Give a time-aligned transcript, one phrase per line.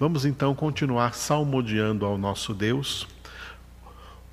[0.00, 3.04] Vamos então continuar salmodiando ao nosso Deus.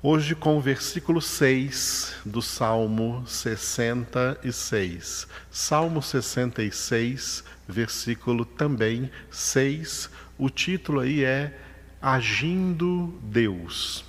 [0.00, 5.26] Hoje com o versículo 6 do Salmo 66.
[5.50, 10.08] Salmo 66, versículo também 6.
[10.38, 11.58] O título aí é
[12.00, 14.04] Agindo Deus.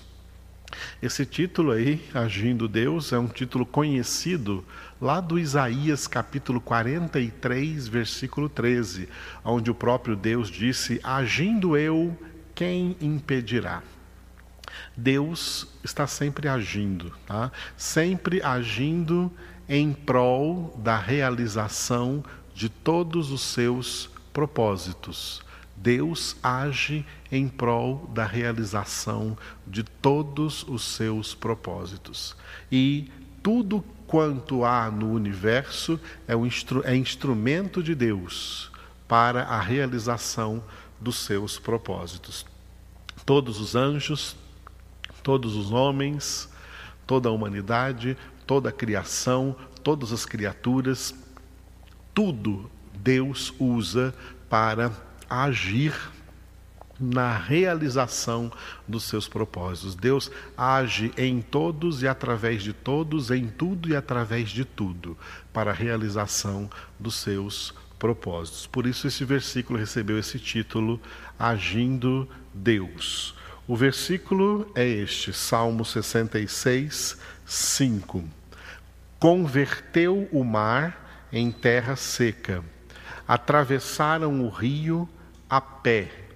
[1.01, 4.63] Esse título aí, Agindo Deus, é um título conhecido
[4.99, 9.07] lá do Isaías capítulo 43, versículo 13,
[9.43, 12.17] onde o próprio Deus disse: Agindo eu,
[12.55, 13.83] quem impedirá?
[14.95, 17.51] Deus está sempre agindo, tá?
[17.75, 19.31] sempre agindo
[19.69, 22.23] em prol da realização
[22.53, 25.41] de todos os seus propósitos.
[25.75, 32.35] Deus age em prol da realização de todos os seus propósitos.
[32.71, 33.11] E
[33.43, 38.71] tudo quanto há no universo é, um instru é instrumento de Deus
[39.07, 40.63] para a realização
[40.99, 42.45] dos seus propósitos.
[43.25, 44.35] Todos os anjos,
[45.21, 46.49] todos os homens,
[47.05, 51.13] toda a humanidade, toda a criação, todas as criaturas,
[52.13, 54.13] tudo Deus usa
[54.49, 54.91] para
[55.29, 55.93] agir
[56.99, 58.51] na realização
[58.87, 59.95] dos seus propósitos.
[59.95, 65.17] Deus age em todos e através de todos, em tudo e através de tudo,
[65.53, 68.67] para a realização dos seus propósitos.
[68.67, 70.99] Por isso esse versículo recebeu esse título,
[71.37, 73.35] Agindo Deus.
[73.67, 78.23] O versículo é este, Salmo 66, 5.
[79.19, 82.63] Converteu o mar em terra seca,
[83.27, 85.09] atravessaram o rio
[85.49, 86.26] a pé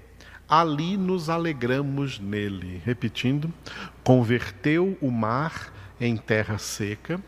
[0.52, 2.82] ali nos alegramos nele.
[2.84, 3.50] Repetindo,
[4.04, 7.22] converteu o mar em terra seca,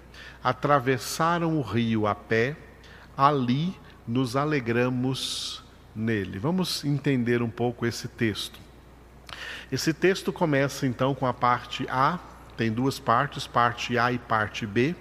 [0.43, 2.57] atravessaram o rio a pé,
[3.15, 3.73] ali
[4.05, 5.63] nos alegramos
[5.95, 6.37] nele.
[6.37, 8.59] Vamos entender um pouco esse texto.
[9.71, 12.19] Esse texto começa então com a parte A,
[12.57, 14.93] tem duas partes, parte A e parte B.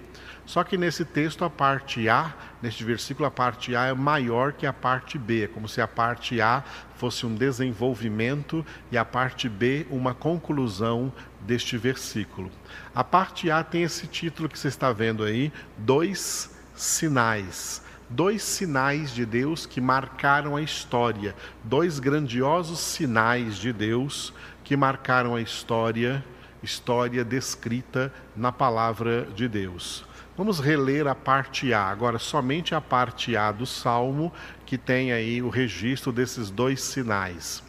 [0.53, 4.67] Só que nesse texto, a parte A, neste versículo, a parte A é maior que
[4.67, 5.45] a parte B.
[5.45, 6.63] É como se a parte A
[6.95, 11.11] fosse um desenvolvimento e a parte B uma conclusão
[11.41, 12.51] deste versículo.
[12.93, 17.81] A parte A tem esse título que você está vendo aí: Dois Sinais.
[18.07, 21.33] Dois sinais de Deus que marcaram a história.
[21.63, 24.31] Dois grandiosos sinais de Deus
[24.63, 26.23] que marcaram a história,
[26.63, 30.05] história descrita na palavra de Deus.
[30.35, 34.33] Vamos reler a parte A, agora somente a parte A do Salmo,
[34.65, 37.61] que tem aí o registro desses dois sinais.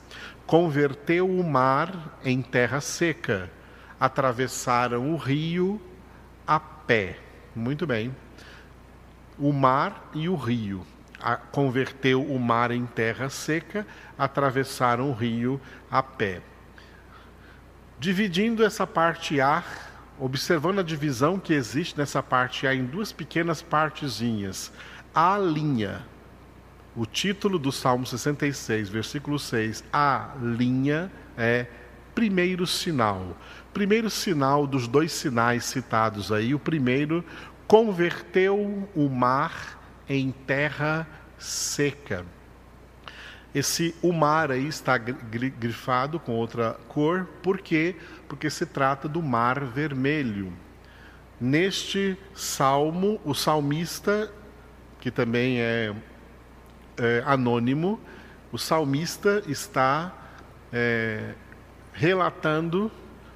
[0.46, 3.50] Converteu o mar em terra seca,
[4.00, 5.80] atravessaram o rio
[6.46, 7.18] a pé.
[7.54, 8.14] Muito bem.
[9.38, 10.86] O mar e o rio.
[11.50, 16.40] Converteu o mar em terra seca, atravessaram o rio a pé.
[17.98, 19.62] Dividindo essa parte A
[20.18, 24.72] observando a divisão que existe nessa parte A em duas pequenas partezinhas.
[25.14, 26.04] A linha,
[26.96, 31.66] o título do Salmo 66, versículo 6, a linha é
[32.14, 33.36] primeiro sinal.
[33.72, 37.24] Primeiro sinal dos dois sinais citados aí, o primeiro
[37.66, 41.06] converteu o mar em terra
[41.38, 42.24] seca.
[43.54, 47.94] Esse o mar aí está grifado com outra cor, por quê?
[48.28, 50.52] Porque se trata do mar vermelho.
[51.40, 54.32] Neste salmo, o salmista,
[54.98, 55.94] que também é,
[56.96, 58.00] é anônimo,
[58.50, 60.12] o salmista está
[60.72, 61.34] é,
[61.92, 62.90] relatando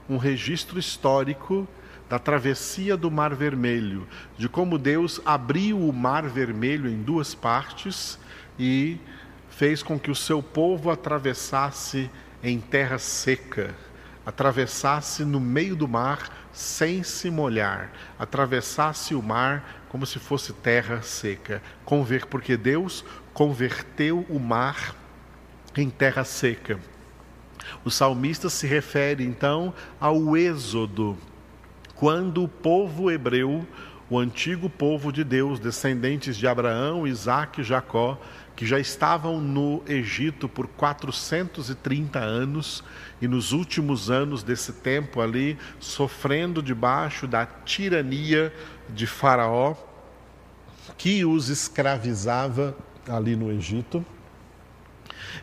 [0.09, 1.69] um registro histórico
[2.09, 8.19] da travessia do Mar Vermelho, de como Deus abriu o Mar Vermelho em duas partes
[8.59, 8.99] e
[9.59, 12.09] fez com que o seu povo atravessasse
[12.45, 13.75] em terra seca,
[14.25, 21.03] atravessasse no meio do mar sem se molhar, atravessasse o mar como se fosse terra
[21.03, 21.61] seca.
[21.85, 23.05] Conver, porque Deus
[23.35, 24.95] converteu o mar
[25.77, 26.79] em terra seca.
[27.85, 31.19] O salmista se refere então ao Êxodo,
[31.97, 33.67] quando o povo hebreu,
[34.11, 38.19] o antigo povo de Deus, descendentes de Abraão, Isaac e Jacó,
[38.57, 42.83] que já estavam no Egito por 430 anos
[43.21, 48.53] e nos últimos anos desse tempo ali, sofrendo debaixo da tirania
[48.89, 49.77] de Faraó,
[50.97, 52.77] que os escravizava
[53.07, 54.05] ali no Egito.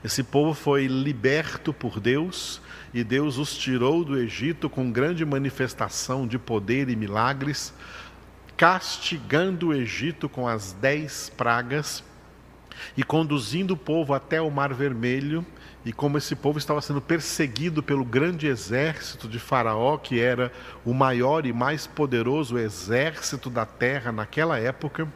[0.04, 2.62] Esse povo foi liberto por Deus
[2.94, 7.74] e Deus os tirou do Egito com grande manifestação de poder e milagres,
[8.58, 12.04] castigando o Egito com as dez pragas
[12.96, 15.46] e conduzindo o povo até o Mar Vermelho
[15.84, 20.52] e como esse povo estava sendo perseguido pelo grande exército de Faraó, que era
[20.84, 25.08] o maior e mais poderoso exército da terra naquela época,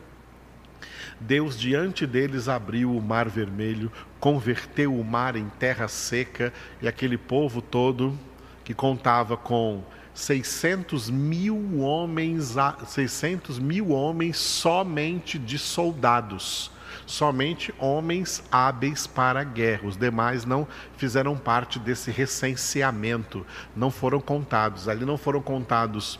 [1.19, 7.17] Deus diante deles abriu o mar vermelho, converteu o mar em terra seca e aquele
[7.17, 8.17] povo todo
[8.63, 9.83] que contava com
[10.13, 12.55] 600 mil homens,
[12.87, 16.71] 600 mil homens somente de soldados
[17.05, 19.87] somente homens hábeis para a guerra.
[19.87, 23.45] Os demais não fizeram parte desse recenseamento,
[23.75, 24.87] não foram contados.
[24.87, 26.19] Ali não foram contados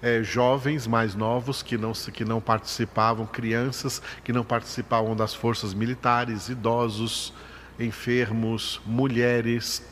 [0.00, 5.74] é, jovens mais novos que não, que não participavam, crianças que não participavam das forças
[5.74, 7.32] militares, idosos,
[7.78, 9.82] enfermos, mulheres,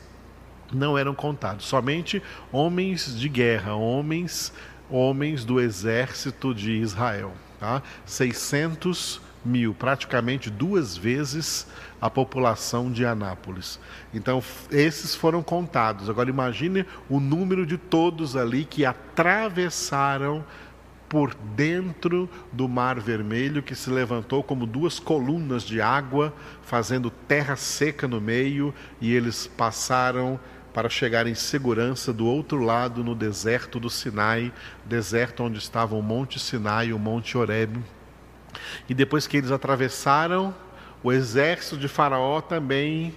[0.71, 1.65] não eram contados.
[1.65, 2.21] Somente
[2.51, 4.53] homens de guerra, homens,
[4.89, 7.33] homens do exército de Israel.
[7.59, 7.81] Tá?
[8.05, 11.67] 600 mil, praticamente duas vezes
[11.99, 13.79] a população de Anápolis.
[14.13, 16.09] Então, esses foram contados.
[16.09, 20.43] Agora, imagine o número de todos ali que atravessaram
[21.09, 27.55] por dentro do Mar Vermelho, que se levantou como duas colunas de água, fazendo terra
[27.55, 30.39] seca no meio, e eles passaram
[30.73, 34.53] para chegar em segurança do outro lado no deserto do Sinai,
[34.85, 37.79] deserto onde estavam o Monte Sinai e o Monte Horeb,
[38.87, 40.53] e depois que eles atravessaram,
[41.03, 43.15] o exército de Faraó também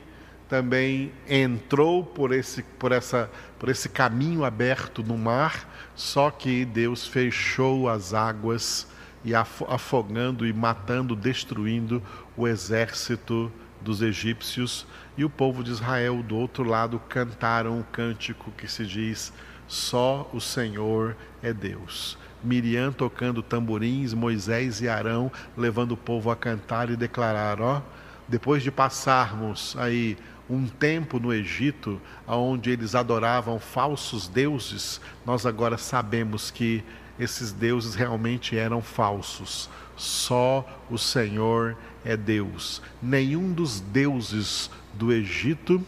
[0.49, 7.07] também entrou por esse, por, essa, por esse caminho aberto no mar, só que Deus
[7.07, 8.89] fechou as águas
[9.25, 12.03] e afogando e matando, destruindo
[12.37, 13.51] o exército
[13.81, 14.87] dos egípcios.
[15.17, 19.33] E o povo de Israel, do outro lado, cantaram um cântico que se diz:
[19.67, 22.19] Só o Senhor é Deus.
[22.43, 27.83] Miriam tocando tamborins, Moisés e Arão levando o povo a cantar e declarar: ó,
[28.27, 30.17] depois de passarmos aí
[30.49, 36.83] um tempo no Egito, onde eles adoravam falsos deuses, nós agora sabemos que
[37.21, 39.69] esses deuses realmente eram falsos.
[39.97, 42.81] Só o Senhor é Deus.
[43.03, 45.85] Nenhum dos deuses do Egito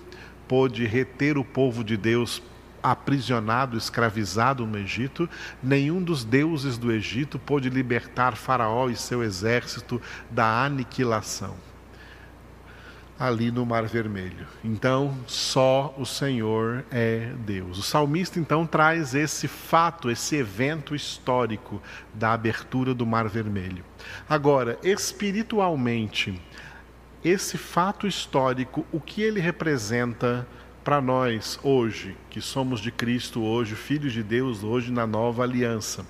[0.46, 2.42] pôde reter o povo de Deus
[2.82, 5.30] aprisionado, escravizado no Egito,
[5.62, 11.54] nenhum dos deuses do Egito pôde libertar Faraó e seu exército da aniquilação
[13.22, 14.48] ali no Mar Vermelho.
[14.64, 17.78] Então, só o Senhor é Deus.
[17.78, 21.80] O salmista então traz esse fato, esse evento histórico
[22.12, 23.84] da abertura do Mar Vermelho.
[24.28, 26.42] Agora, espiritualmente,
[27.24, 30.44] esse fato histórico, o que ele representa
[30.82, 36.04] para nós hoje, que somos de Cristo hoje, filhos de Deus hoje na nova aliança,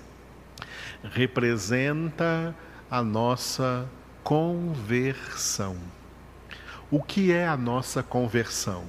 [1.13, 2.57] representa
[2.91, 3.87] a nossa
[4.25, 5.77] conversão.
[6.95, 8.85] O que é a nossa conversão?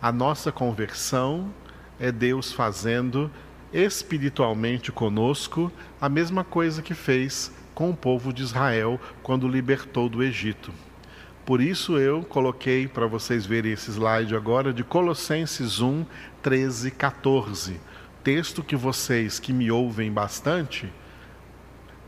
[0.00, 1.52] A nossa conversão
[1.98, 3.28] é Deus fazendo
[3.72, 10.22] espiritualmente conosco a mesma coisa que fez com o povo de Israel quando libertou do
[10.22, 10.72] Egito.
[11.44, 16.06] Por isso eu coloquei para vocês verem esse slide agora de Colossenses 1,
[16.40, 17.80] 13, 14.
[18.22, 20.88] Texto que vocês que me ouvem bastante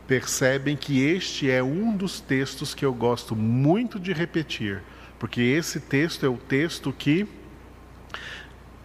[0.06, 4.82] percebem que este é um dos textos que eu gosto muito de repetir,
[5.20, 7.28] porque esse texto é o texto que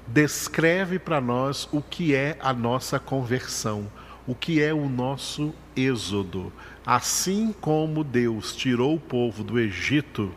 [0.05, 3.89] descreve para nós o que é a nossa conversão,
[4.27, 6.51] o que é o nosso êxodo.
[6.85, 10.29] Assim como Deus tirou o povo do Egito,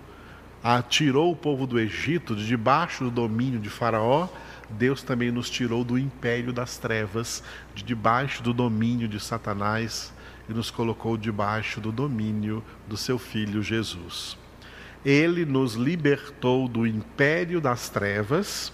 [0.88, 4.28] tirou o povo do Egito de debaixo do domínio de Faraó,
[4.70, 7.42] Deus também nos tirou do império das trevas,
[7.74, 10.12] de debaixo do domínio de Satanás
[10.48, 14.38] e nos colocou debaixo do domínio do seu filho Jesus.
[15.04, 18.72] Ele nos libertou do império das trevas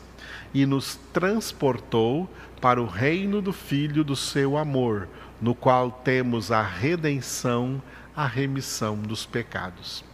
[0.53, 5.09] e nos transportou para o reino do filho do seu amor,
[5.41, 7.83] no qual temos a redenção,
[8.17, 10.05] a remissão dos pecados.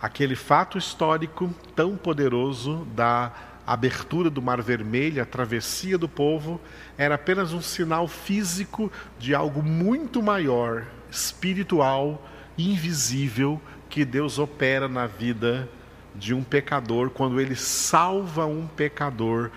[0.00, 3.32] Aquele fato histórico tão poderoso da
[3.66, 6.60] abertura do Mar Vermelho, a travessia do povo,
[6.98, 12.28] era apenas um sinal físico de algo muito maior, espiritual,
[12.58, 13.60] invisível,
[13.92, 15.68] que Deus opera na vida
[16.14, 19.50] de um pecador quando ele salva um pecador,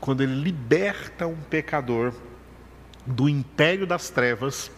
[0.00, 2.12] quando ele liberta um pecador
[3.06, 4.68] do império das trevas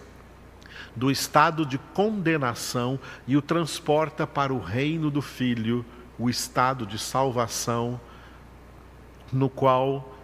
[0.95, 5.83] do estado de condenação e o transporta para o reino do Filho,
[6.19, 7.99] o estado de salvação,
[9.33, 10.15] no qual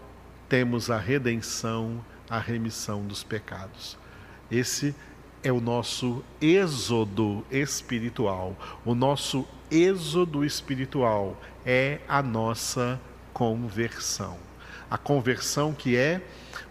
[0.50, 3.96] temos a redenção, a remissão dos pecados.
[4.50, 4.94] Esse
[5.46, 8.56] é o nosso êxodo espiritual.
[8.84, 13.00] O nosso êxodo espiritual é a nossa
[13.32, 14.38] conversão.
[14.90, 16.20] A conversão que é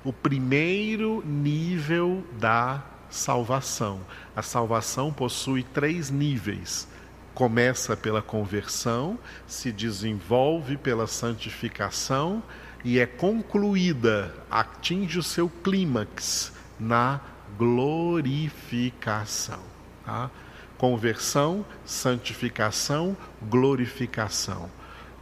[0.03, 4.01] o primeiro nível da salvação.
[4.35, 6.85] A salvação possui três níveis.
[7.33, 9.17] Começa pela conversão,
[9.47, 12.43] se desenvolve pela santificação
[12.83, 17.21] e é concluída, atinge o seu clímax na
[17.57, 19.61] glorificação.
[20.05, 20.29] Tá?
[20.77, 24.69] Conversão, santificação, glorificação.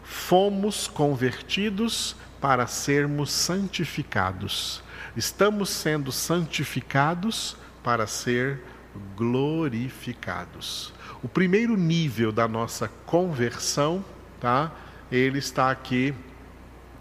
[0.03, 4.83] Fomos convertidos para sermos santificados.
[5.15, 8.61] Estamos sendo santificados para ser
[9.15, 10.93] glorificados.
[11.21, 14.03] O primeiro nível da nossa conversão,
[14.39, 14.71] tá?
[15.11, 16.13] Ele está aqui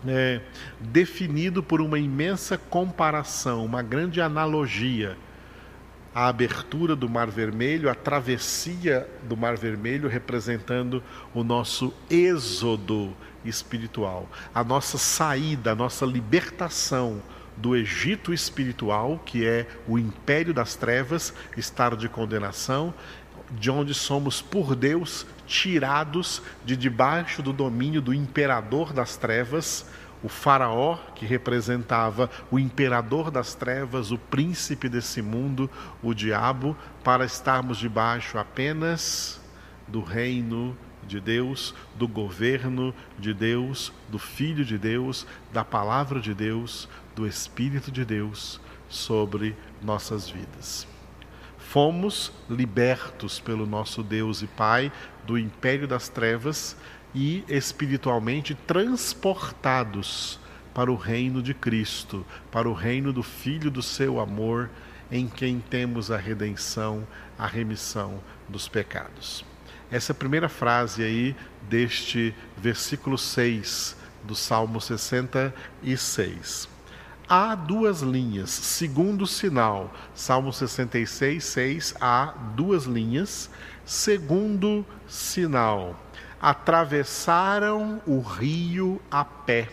[0.07, 0.41] é,
[0.79, 5.17] definido por uma imensa comparação, uma grande analogia.
[6.15, 11.03] A abertura do Mar Vermelho, a travessia do Mar Vermelho, representando
[11.33, 17.23] o nosso êxodo espiritual, a nossa saída, a nossa libertação
[17.57, 22.95] do Egito espiritual, que é o império das trevas, estado de condenação,
[23.51, 29.87] de onde somos por Deus tirados de debaixo do domínio do imperador das trevas,
[30.23, 35.69] o Faraó, que representava o imperador das trevas, o príncipe desse mundo,
[36.03, 39.41] o diabo, para estarmos debaixo apenas
[39.89, 40.77] do reino
[41.07, 47.27] de Deus, do governo de Deus, do Filho de Deus, da palavra de Deus, do
[47.27, 50.87] Espírito de Deus sobre nossas vidas.
[51.59, 54.93] Fomos libertos pelo nosso Deus e Pai
[55.25, 56.77] do império das trevas
[57.15, 60.39] e espiritualmente transportados
[60.75, 64.71] para o reino de Cristo, para o reino do Filho do seu amor,
[65.11, 67.07] em quem temos a redenção,
[67.39, 69.45] a remissão dos pecados.
[69.91, 71.37] Essa é primeira frase aí
[71.69, 76.73] deste versículo 6 do Salmo 66
[77.33, 78.51] há duas linhas.
[78.51, 83.49] Segundo sinal, Salmo 66, 6, há duas linhas.
[83.87, 85.99] Segundo sinal,
[86.43, 89.69] atravessaram o rio a pé.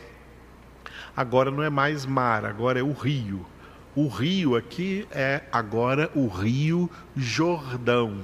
[1.17, 3.43] Agora não é mais mar, agora é o rio.
[3.95, 8.19] O rio aqui é agora o rio Jordão.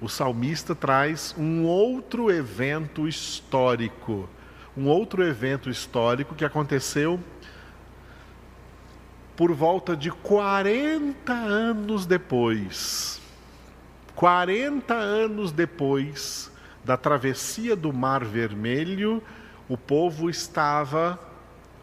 [0.00, 4.28] O salmista traz um outro evento histórico,
[4.76, 7.20] um outro evento histórico que aconteceu
[9.36, 13.20] por volta de 40 anos depois,
[14.16, 16.52] 40 anos depois
[16.84, 19.22] da travessia do Mar Vermelho,
[19.68, 21.18] o povo estava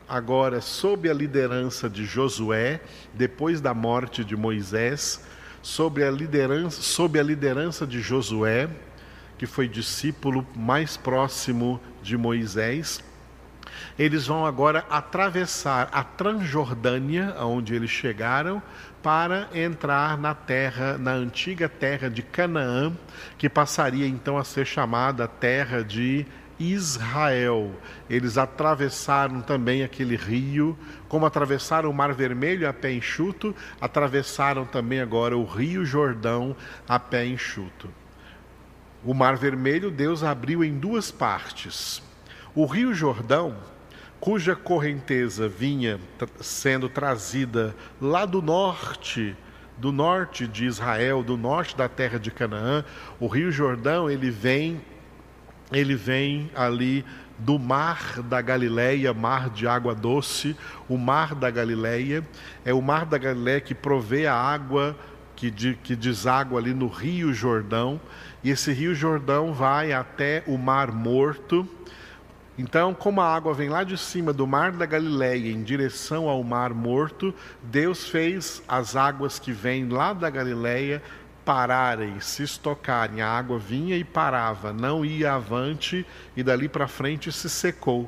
[0.07, 2.81] agora sob a liderança de Josué,
[3.13, 5.23] depois da morte de Moisés,
[5.61, 8.69] sob a liderança, sob a liderança de Josué,
[9.37, 13.03] que foi discípulo mais próximo de Moisés,
[13.97, 18.61] eles vão agora atravessar a Transjordânia, onde eles chegaram,
[19.01, 22.93] para entrar na terra, na antiga terra de Canaã,
[23.37, 26.25] que passaria então a ser chamada terra de
[26.59, 27.71] Israel.
[28.09, 30.77] Eles atravessaram também aquele rio,
[31.09, 36.55] como atravessaram o Mar Vermelho a pé enxuto, atravessaram também agora o Rio Jordão
[36.87, 37.89] a pé enxuto.
[39.03, 42.03] O Mar Vermelho Deus abriu em duas partes.
[42.53, 43.55] O Rio Jordão
[44.19, 45.99] cuja correnteza vinha
[46.39, 49.35] sendo trazida lá do norte,
[49.77, 52.85] do norte de Israel, do norte da terra de Canaã,
[53.19, 54.79] o Rio Jordão, ele vem
[55.71, 57.05] ele vem ali
[57.37, 60.55] do mar da Galileia, mar de água doce,
[60.87, 62.27] o mar da Galileia,
[62.65, 64.95] é o mar da Galileia que provê a água
[65.35, 67.99] que, de, que deságua ali no Rio Jordão,
[68.43, 71.67] e esse Rio Jordão vai até o Mar Morto,
[72.61, 76.43] então, como a água vem lá de cima do mar da Galileia em direção ao
[76.43, 81.01] mar morto, Deus fez as águas que vêm lá da Galileia
[81.43, 83.19] pararem, se estocarem.
[83.19, 86.05] A água vinha e parava, não ia avante
[86.37, 88.07] e dali para frente se secou.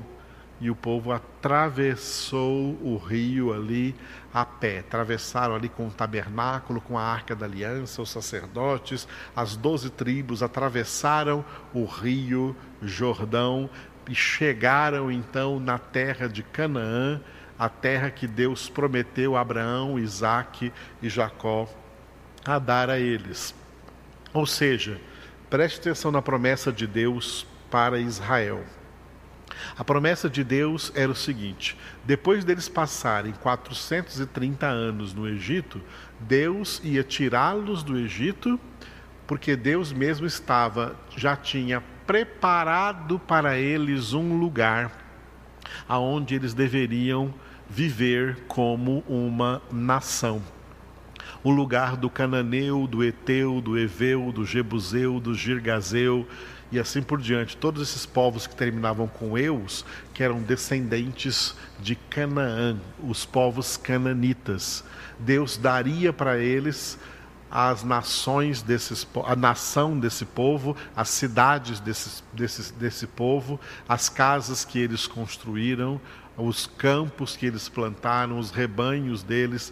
[0.62, 3.96] E o povo atravessou o rio ali
[4.32, 4.80] a pé.
[4.80, 10.44] Atravessaram ali com o tabernáculo, com a arca da aliança, os sacerdotes, as doze tribos
[10.44, 11.44] atravessaram
[11.74, 13.68] o rio Jordão
[14.10, 17.22] e chegaram então na terra de Canaã,
[17.58, 21.70] a terra que Deus prometeu a Abraão, Isaque e Jacó
[22.46, 23.56] a dar a eles.
[24.34, 25.00] Ou seja,
[25.50, 28.64] preste atenção na promessa de Deus para Israel.
[29.78, 35.82] A promessa de Deus era o seguinte: depois deles passarem 430 anos no Egito,
[36.20, 38.60] Deus ia tirá-los do Egito,
[39.28, 45.04] porque Deus mesmo estava, já tinha preparado para eles um lugar
[45.88, 47.34] aonde eles deveriam
[47.70, 50.42] viver como uma nação.
[51.44, 56.28] O lugar do cananeu, do eteu, do eveu, do jebuseu, do girgazeu,
[56.72, 57.58] e assim por diante.
[57.58, 64.84] Todos esses povos que terminavam com eus, que eram descendentes de Canaã, os povos cananitas.
[65.20, 66.98] Deus daria para eles
[67.56, 74.66] as nações desses, a nação desse povo, as cidades desse, desse, desse povo, as casas
[74.66, 76.02] que eles construíram,
[76.36, 79.72] os campos que eles plantaram, os rebanhos deles,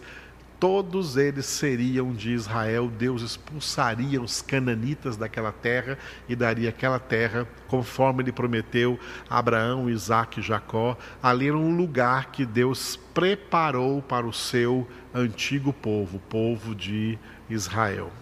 [0.62, 7.48] todos eles seriam de Israel, Deus expulsaria os cananitas daquela terra e daria aquela terra,
[7.66, 8.96] conforme ele prometeu
[9.28, 10.96] a Abraão, Isaac e Jacó.
[11.20, 17.18] Ali era um lugar que Deus preparou para o seu antigo povo, o povo de
[17.50, 18.12] Israel.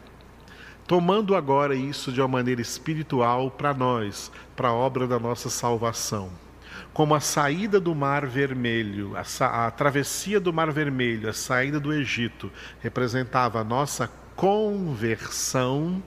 [0.87, 6.30] Tomando agora isso de uma maneira espiritual para nós, para a obra da nossa salvação
[7.00, 11.95] como a saída do Mar Vermelho, a, a, travessia do Mar Vermelho, a saída do
[11.95, 16.02] Egito, representava a nossa conversão,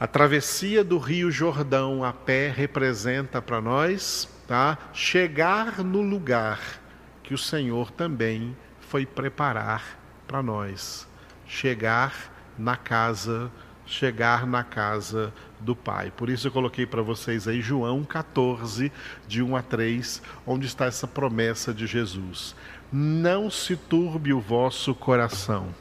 [0.00, 6.80] a travessia do Rio Jordão a pé representa para nós tá, chegar no lugar
[7.22, 11.06] que o Senhor também foi preparar para nós,
[11.46, 13.52] chegar na casa,
[13.84, 16.12] chegar na casa do Pai.
[16.16, 18.92] Por isso eu coloquei para vocês aí João 14,
[19.26, 22.54] de 1 a 3, onde está essa promessa de Jesus.
[22.92, 25.74] Não se turbe o vosso coração.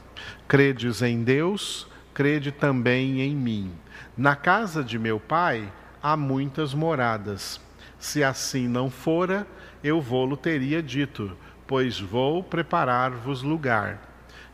[0.47, 3.71] Credes em Deus, crede também em mim.
[4.17, 7.61] Na casa de meu Pai há muitas moradas.
[7.99, 9.47] Se assim não fora,
[9.83, 14.01] eu vou-lo teria dito, pois vou preparar-vos lugar.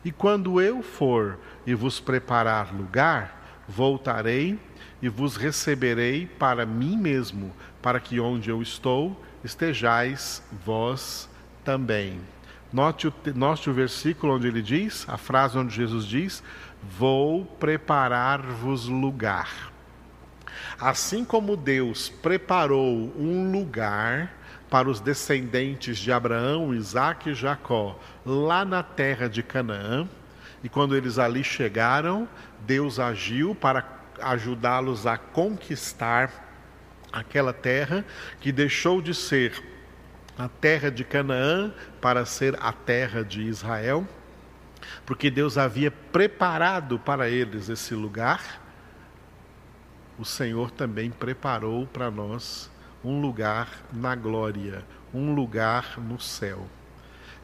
[0.04, 4.58] E quando eu for e vos preparar lugar, voltarei
[5.04, 11.28] e vos receberei para mim mesmo, para que onde eu estou estejais vós
[11.62, 12.18] também.
[12.72, 16.42] Note o, note o versículo onde ele diz, a frase onde Jesus diz:
[16.82, 19.70] Vou preparar-vos lugar.
[20.80, 24.34] Assim como Deus preparou um lugar
[24.70, 30.08] para os descendentes de Abraão, Isaque e Jacó, lá na terra de Canaã,
[30.62, 32.26] e quando eles ali chegaram,
[32.66, 36.30] Deus agiu para ajudá-los a conquistar
[37.12, 38.04] aquela terra
[38.40, 39.62] que deixou de ser
[40.36, 44.06] a terra de Canaã para ser a terra de Israel,
[45.06, 48.60] porque Deus havia preparado para eles esse lugar.
[50.18, 52.70] O Senhor também preparou para nós
[53.02, 56.66] um lugar na glória, um lugar no céu.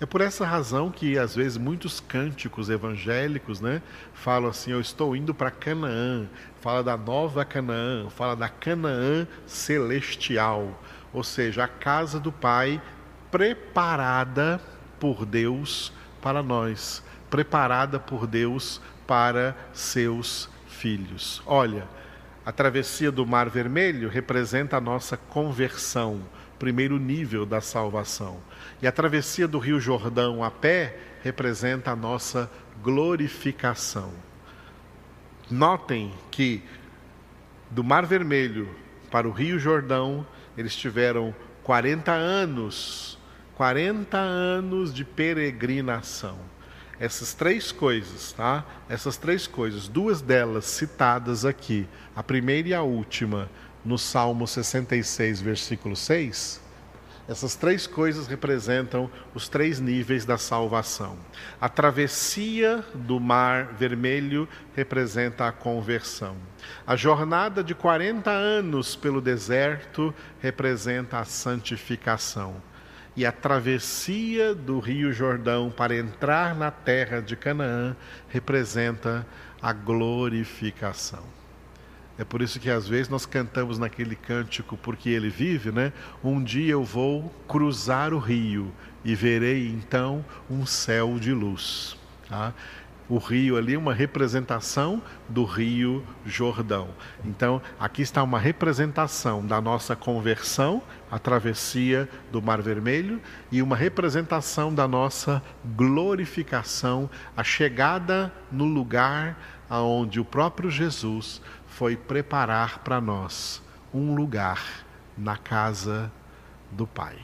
[0.01, 3.83] É por essa razão que às vezes muitos cânticos evangélicos, né,
[4.15, 6.27] falam assim: "Eu estou indo para Canaã",
[6.63, 10.83] fala da nova Canaã, fala da Canaã celestial,
[11.13, 12.81] ou seja, a casa do Pai
[13.31, 14.59] preparada
[14.99, 21.43] por Deus para nós, preparada por Deus para seus filhos.
[21.45, 21.87] Olha,
[22.45, 26.23] a travessia do Mar Vermelho representa a nossa conversão,
[26.61, 28.39] primeiro nível da salvação.
[28.83, 32.51] E a travessia do Rio Jordão a pé representa a nossa
[32.83, 34.13] glorificação.
[35.51, 36.63] Notem que
[37.71, 38.69] do Mar Vermelho
[39.11, 40.25] para o Rio Jordão,
[40.57, 43.19] eles tiveram 40 anos,
[43.57, 46.39] 40 anos de peregrinação.
[46.99, 48.65] Essas três coisas, tá?
[48.87, 53.49] Essas três coisas, duas delas citadas aqui, a primeira e a última,
[53.85, 56.61] no Salmo 66, versículo 6,
[57.31, 61.17] essas três coisas representam os três níveis da salvação.
[61.61, 66.35] A travessia do Mar Vermelho representa a conversão.
[66.85, 72.57] A jornada de 40 anos pelo deserto representa a santificação.
[73.17, 77.95] E a travessia do Rio Jordão para entrar na terra de Canaã
[78.29, 79.25] representa
[79.63, 81.40] a glorificação.
[82.21, 85.91] É por isso que às vezes nós cantamos naquele cântico Porque Ele vive, né?
[86.23, 88.71] Um dia eu vou cruzar o rio
[89.03, 91.97] e verei então um céu de luz.
[92.29, 92.53] Tá?
[93.09, 96.91] O rio ali é uma representação do rio Jordão.
[97.25, 103.75] Então, aqui está uma representação da nossa conversão, a travessia do Mar Vermelho, e uma
[103.75, 105.43] representação da nossa
[105.75, 109.37] glorificação, a chegada no lugar
[109.71, 111.41] aonde o próprio Jesus
[111.81, 114.85] foi preparar para nós um lugar
[115.17, 116.13] na casa
[116.71, 117.17] do Pai.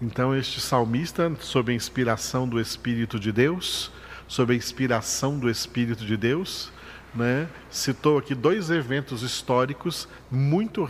[0.00, 3.92] Então, este salmista, sob a inspiração do Espírito de Deus,
[4.26, 6.72] sob a inspiração do Espírito de Deus,
[7.14, 10.88] né, citou aqui dois eventos históricos muito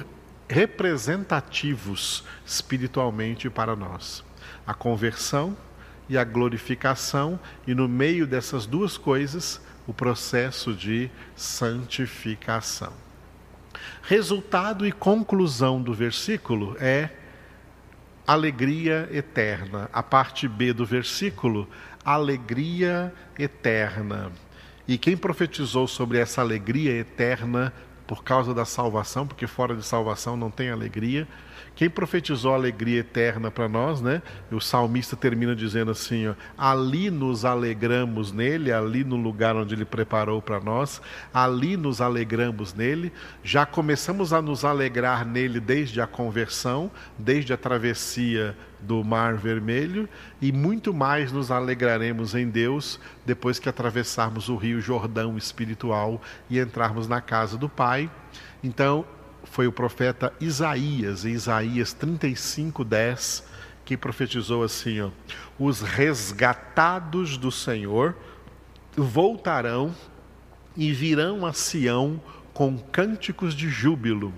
[0.49, 4.23] representativos espiritualmente para nós:
[4.65, 5.57] a conversão
[6.09, 12.93] e a glorificação, e no meio dessas duas coisas, o processo de santificação.
[14.03, 17.11] Resultado e conclusão do versículo é
[18.27, 19.89] alegria eterna.
[19.93, 21.69] A parte B do versículo,
[22.05, 24.33] alegria eterna.
[24.87, 27.73] E quem profetizou sobre essa alegria eterna
[28.07, 31.27] por causa da salvação, porque fora de salvação não tem alegria,
[31.75, 34.21] quem profetizou a alegria eterna para nós, né?
[34.51, 39.85] O salmista termina dizendo assim: ó, ali nos alegramos nele, ali no lugar onde ele
[39.85, 41.01] preparou para nós,
[41.33, 43.13] ali nos alegramos nele.
[43.43, 50.09] Já começamos a nos alegrar nele desde a conversão, desde a travessia do Mar Vermelho,
[50.41, 56.59] e muito mais nos alegraremos em Deus depois que atravessarmos o Rio Jordão espiritual e
[56.59, 58.11] entrarmos na casa do Pai.
[58.63, 59.07] Então,
[59.45, 63.45] foi o profeta Isaías, em Isaías 35, 10,
[63.85, 65.11] que profetizou assim: ó,
[65.59, 68.17] Os resgatados do Senhor
[68.97, 69.95] voltarão
[70.77, 72.21] e virão a Sião
[72.53, 74.33] com cânticos de júbilo.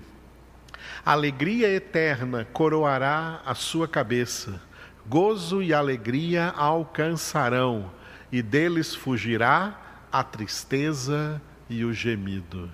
[1.05, 4.61] Alegria eterna coroará a sua cabeça,
[5.07, 7.91] gozo e alegria alcançarão,
[8.31, 9.79] e deles fugirá
[10.11, 12.69] a tristeza e o gemido.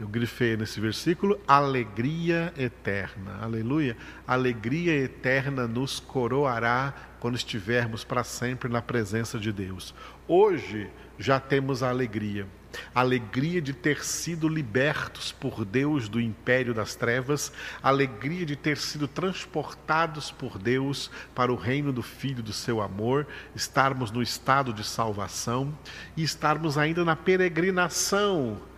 [0.00, 3.38] Eu grifei nesse versículo alegria eterna.
[3.42, 3.94] Aleluia.
[4.26, 9.94] Alegria eterna nos coroará quando estivermos para sempre na presença de Deus.
[10.26, 12.46] Hoje já temos a alegria.
[12.94, 19.06] Alegria de ter sido libertos por Deus do império das trevas, alegria de ter sido
[19.06, 24.82] transportados por Deus para o reino do Filho do seu amor, estarmos no estado de
[24.82, 25.76] salvação
[26.16, 28.69] e estarmos ainda na peregrinação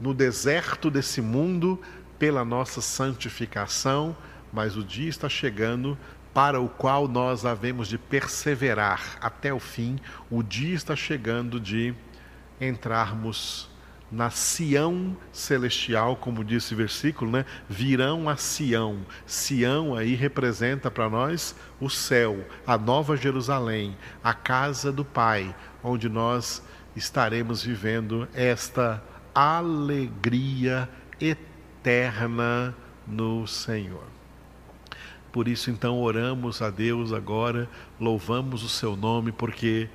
[0.00, 1.80] no deserto desse mundo
[2.18, 4.16] pela nossa santificação,
[4.52, 5.98] mas o dia está chegando
[6.32, 9.98] para o qual nós havemos de perseverar até o fim.
[10.30, 11.94] O dia está chegando de
[12.60, 13.70] entrarmos
[14.10, 17.44] na Sião celestial, como disse o versículo, né?
[17.68, 19.00] Virão a Sião.
[19.26, 26.08] Sião aí representa para nós o céu, a nova Jerusalém, a casa do Pai, onde
[26.08, 26.62] nós
[26.94, 29.02] estaremos vivendo esta
[29.34, 30.88] alegria
[31.20, 32.74] eterna
[33.06, 34.04] no Senhor.
[35.32, 37.68] Por isso, então, oramos a Deus agora,
[37.98, 39.88] louvamos o seu nome, porque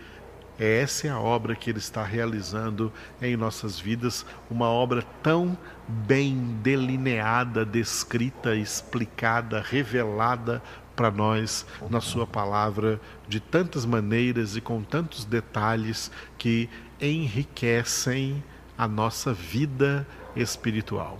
[0.59, 6.59] essa é a obra que Ele está realizando em nossas vidas, uma obra tão bem
[6.61, 10.61] delineada, descrita, explicada, revelada
[10.93, 18.43] para nós na Sua palavra, de tantas maneiras e com tantos detalhes que enriquecem
[18.79, 21.19] a nossa vida espiritual.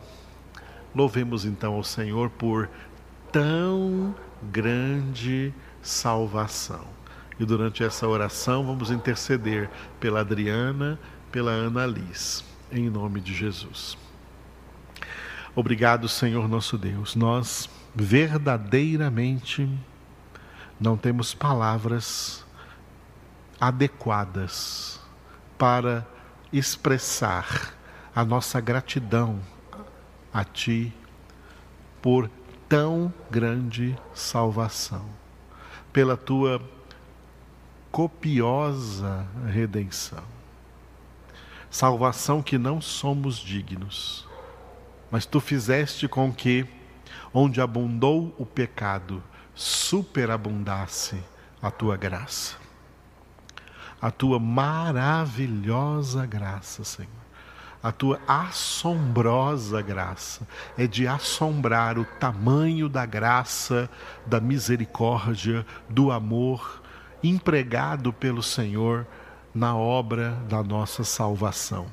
[0.96, 2.70] Louvemos então ao Senhor por
[3.34, 4.16] tão
[4.50, 6.88] grande salvação.
[7.38, 9.70] E durante essa oração vamos interceder
[10.00, 10.98] pela Adriana,
[11.34, 13.98] pela Ana Liz, em nome de Jesus.
[15.54, 17.14] Obrigado, Senhor nosso Deus.
[17.14, 19.70] Nós verdadeiramente
[20.80, 22.46] não temos palavras
[23.60, 24.98] adequadas
[25.58, 26.08] para
[26.52, 27.74] expressar
[28.16, 29.40] a nossa gratidão
[30.34, 30.94] a Ti
[32.02, 32.30] por
[32.68, 35.06] tão grande salvação,
[35.94, 36.62] pela Tua
[37.92, 40.24] copiosa redenção.
[41.70, 44.28] Salvação que não somos dignos,
[45.12, 46.66] mas Tu fizeste com que,
[47.34, 49.22] onde abundou o pecado,
[49.54, 51.24] superabundasse
[51.62, 52.69] a Tua graça
[54.02, 57.20] a tua maravilhosa graça, Senhor.
[57.82, 60.46] A tua assombrosa graça
[60.78, 63.90] é de assombrar o tamanho da graça,
[64.26, 66.82] da misericórdia, do amor
[67.24, 69.08] empregado pelo Senhor
[69.56, 71.88] na obra da nossa salvação.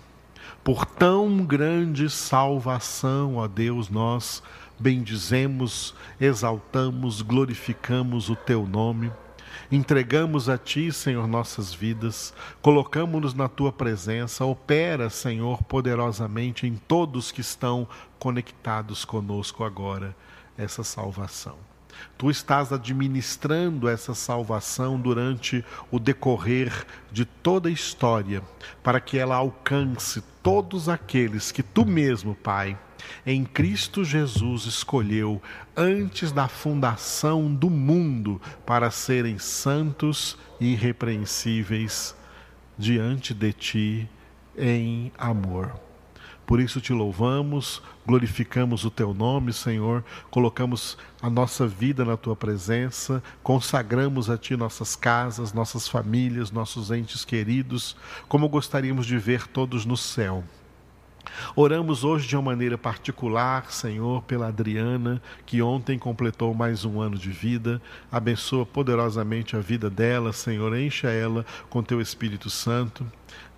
[0.64, 4.42] Por tão grande salvação, ó Deus, nós
[4.78, 9.12] bendizemos, exaltamos, glorificamos o teu nome
[9.70, 14.44] Entregamos a Ti, Senhor, nossas vidas, colocamos-nos na Tua presença.
[14.44, 20.14] Opera, Senhor, poderosamente em todos que estão conectados conosco agora,
[20.56, 21.75] essa salvação.
[22.18, 28.42] Tu estás administrando essa salvação durante o decorrer de toda a história,
[28.82, 32.78] para que ela alcance todos aqueles que tu mesmo, Pai,
[33.24, 35.42] em Cristo Jesus escolheu
[35.76, 42.16] antes da fundação do mundo para serem santos e irrepreensíveis
[42.78, 44.08] diante de ti
[44.56, 45.85] em amor.
[46.46, 52.36] Por isso te louvamos, glorificamos o teu nome, Senhor, colocamos a nossa vida na tua
[52.36, 57.96] presença, consagramos a ti nossas casas, nossas famílias, nossos entes queridos,
[58.28, 60.44] como gostaríamos de ver todos no céu.
[61.56, 67.18] Oramos hoje de uma maneira particular, Senhor, pela Adriana, que ontem completou mais um ano
[67.18, 67.82] de vida.
[68.10, 73.04] Abençoa poderosamente a vida dela, Senhor, encha ela com teu Espírito Santo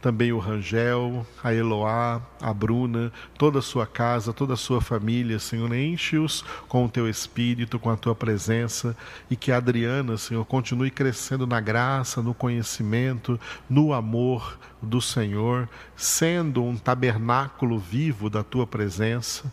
[0.00, 5.38] também o Rangel, a Eloá, a Bruna, toda a sua casa, toda a sua família,
[5.38, 8.96] Senhor, enche-os com o teu espírito, com a tua presença
[9.30, 15.68] e que a Adriana, Senhor, continue crescendo na graça, no conhecimento, no amor do Senhor,
[15.96, 19.52] sendo um tabernáculo vivo da tua presença.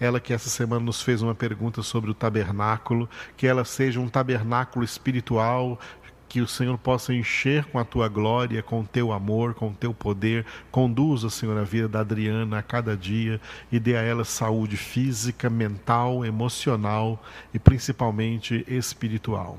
[0.00, 4.08] Ela que essa semana nos fez uma pergunta sobre o tabernáculo, que ela seja um
[4.08, 5.78] tabernáculo espiritual
[6.32, 9.74] que o Senhor possa encher com a tua glória, com o teu amor, com o
[9.74, 10.46] teu poder.
[10.70, 13.38] Conduza, Senhor, a vida da Adriana a cada dia
[13.70, 19.58] e dê a ela saúde física, mental, emocional e principalmente espiritual.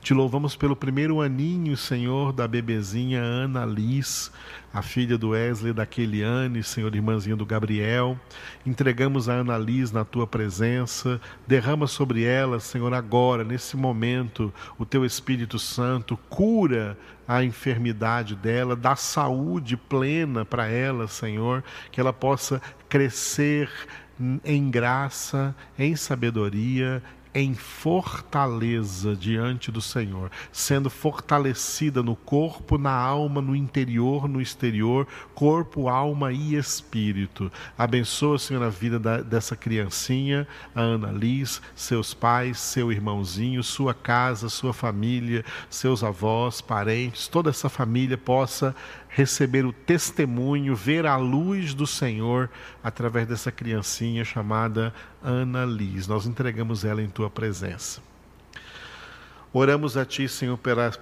[0.00, 4.32] Te louvamos pelo primeiro aninho, Senhor, da bebezinha Ana Liz,
[4.72, 8.18] a filha do Wesley, da Keliane, Senhor, irmãzinha do Gabriel.
[8.66, 11.20] Entregamos a Ana Liz na tua presença.
[11.46, 16.16] Derrama sobre ela, Senhor, agora, nesse momento, o teu Espírito Santo.
[16.28, 23.70] Cura a enfermidade dela, dá saúde plena para ela, Senhor, que ela possa crescer
[24.44, 27.02] em graça, em sabedoria,
[27.34, 35.06] em fortaleza diante do Senhor, sendo fortalecida no corpo, na alma, no interior, no exterior,
[35.34, 37.50] corpo, alma e espírito.
[37.76, 43.94] Abençoa, Senhor, a vida da, dessa criancinha, a Ana Liz, seus pais, seu irmãozinho, sua
[43.94, 48.74] casa, sua família, seus avós, parentes, toda essa família possa
[49.14, 52.48] receber o testemunho, ver a luz do Senhor
[52.82, 56.06] através dessa criancinha chamada Ana Liz.
[56.06, 58.00] Nós entregamos ela em tua presença.
[59.54, 60.58] Oramos a Ti, Senhor,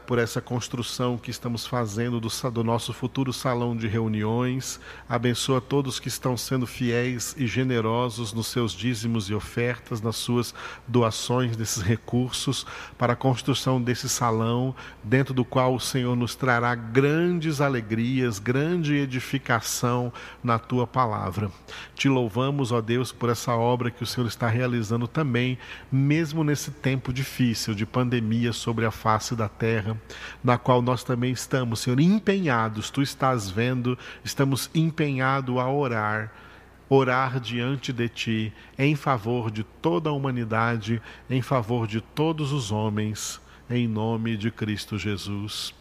[0.08, 4.80] por essa construção que estamos fazendo do, do, nosso futuro salão de reuniões.
[5.08, 10.52] Abençoa todos que estão sendo fiéis e generosos nos seus dízimos e ofertas, nas suas
[10.88, 12.66] doações desses recursos
[12.98, 18.96] para a construção desse salão, dentro do qual o Senhor nos trará grandes alegrias, grande
[18.96, 21.52] edificação na Tua palavra.
[21.94, 25.56] Te louvamos, ó Deus, por essa obra que o Senhor está realizando também,
[25.90, 27.86] mesmo nesse tempo difícil de
[28.52, 30.00] sobre a face da terra,
[30.42, 36.32] na qual nós também estamos, Senhor, empenhados, tu estás vendo, estamos empenhados a orar,
[36.88, 42.72] orar diante de ti, em favor de toda a humanidade, em favor de todos os
[42.72, 45.79] homens, em nome de Cristo Jesus.